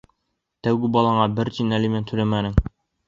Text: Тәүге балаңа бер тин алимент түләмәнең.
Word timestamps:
Тәүге 0.67 0.89
балаңа 0.95 1.27
бер 1.41 1.53
тин 1.59 1.77
алимент 1.81 2.11
түләмәнең. 2.13 2.57